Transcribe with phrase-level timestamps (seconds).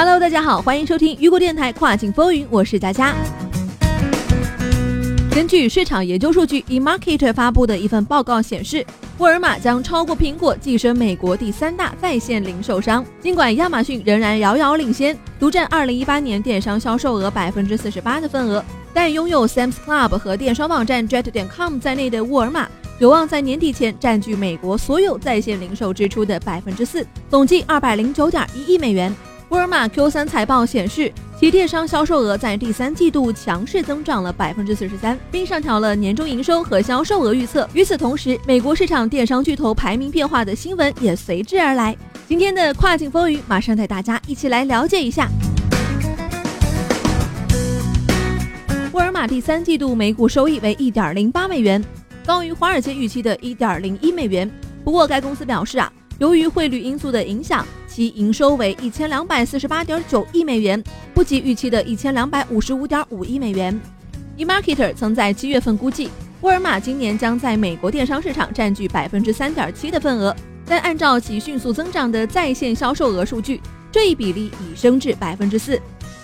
[0.00, 3.12] Hello，大家好，欢迎收听雨果电台跨境风云，我是佳佳。
[5.32, 8.86] 根据市场研究数据 eMarketer 发布的一份报告显示，
[9.18, 13.04] 沃尔玛将超过苹果跻身美国第三大在线零售商。
[13.20, 22.68] 尽管亚马逊仍然遥遥领先，独占2018年电商销售额百分之四十八的份额，但拥有 Sam's Club 和电商网站 Jet.com 在内的沃尔玛，
[23.00, 29.12] 有望在年底前占据美国所有在线零售支出的百分之四，总计二百零九点一亿美元。
[29.50, 31.10] 沃尔玛 Q3 财报显示，
[31.40, 37.66] 其电商销售额在第三季度强势增长了百分之四十三，并上调了年终营收和销售额预测。
[37.72, 41.96] 与此同时，美国市场电商巨头排名变化的新闻也随之而来。
[42.28, 45.26] 今天的跨境风云，马上带大家一起来了解一下。
[48.92, 51.82] 沃尔玛第三季度每股收益为一点零八美元，
[52.26, 54.50] 高于华尔街预期的一点零一美元。
[54.84, 57.66] 不过，该公司表示啊，由于汇率因素的影响。
[57.98, 60.80] 其营收为一千两百四十八点九亿美元，
[61.12, 63.76] 不及预期的一千两百五十五点五亿美元。
[64.36, 66.08] eMarketer 曾在七月份估计，
[66.42, 75.80] 沃尔玛今年将在美国电商市场占据百分之三点七的份额，但按照其迅速增长的在线销售额数据，这一比例已升至百分之四。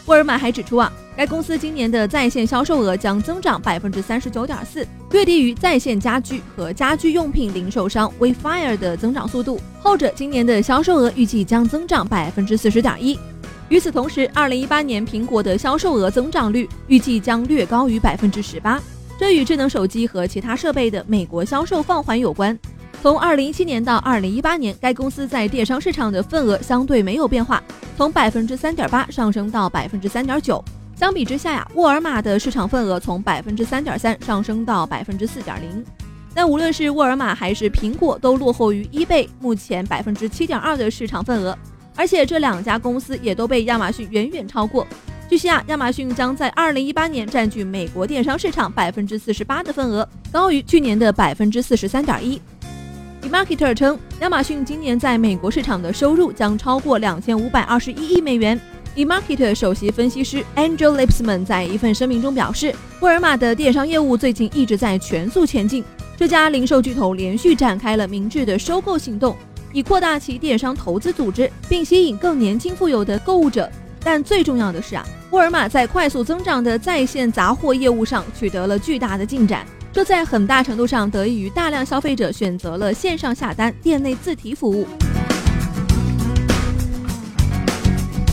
[0.06, 9.58] 沃尔玛还指出啊，该公司今年的在线销售额将增长百分之三十九点四，略低于在线家居和家居用品零售商 Wayfair 的增长速度。
[9.80, 13.18] 后者今年的销售额预计将增长百分之四十点一。
[13.70, 18.78] 与此同时，二零一八年苹果的销售额增长率预计将略高于百分之十八，
[19.18, 22.56] 这与智能手机和其他设备的美国销售放缓有关。
[23.04, 27.62] 从二零一七年到二零一八年，该公司在电商市场的份额相对没有变化。
[27.98, 30.64] 从百分之三点八上升到百分之三点九，
[30.96, 35.84] 相比之下呀，沃尔玛的市场份额从百分之三点三上升到百分之四点零。
[36.32, 41.54] 但无论是沃尔玛还是苹果，都落后于 eBay 目前百分之七点二的市场份额，
[41.94, 44.86] 而且这两家公司也都被亚马逊远远超过。
[45.28, 52.40] 据悉啊，亚马逊将在二零一八年占据美国电商市场百分之四十八的份额，高于去年的百分之四十三点一。
[53.24, 58.60] eMarketer 称，亚马逊今年在美国市场的收入将超过两千五百二十一亿美元。
[58.96, 65.82] eMarketer 首席分析师 Angel Lipsman 在一份声明中表示，沃尔玛的电商业务最近一直在全速前进。
[66.18, 69.34] 这家零售巨头连续展开了明智的收购行动，
[69.72, 73.70] 以扩大其电商投资组织，并吸引更年轻富有的购物者。
[74.02, 79.66] 但最重要的是啊，沃尔玛在快速增长的在线杂货业务上取得了巨大的进展。
[79.94, 84.84] 这在很大程度上得益于大量消费者选择了线上下单、店内自提服务。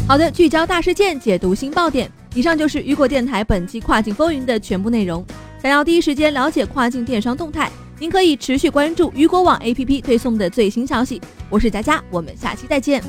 [0.08, 2.12] 好的，聚焦大事件，解读新爆点。
[2.34, 5.24] 以上就是雨果电台本期跨境风云的全部内容。
[5.62, 7.70] 想要第一时间了解跨境电商动态，
[8.00, 11.22] 您可以持续关注雨果网 APP 推送的最新消息。
[11.48, 13.04] 我是佳佳，我们下期再见。